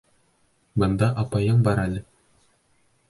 Бында 0.83 1.09
апайың 1.25 1.61
бар 1.69 1.83
әле. 1.83 2.05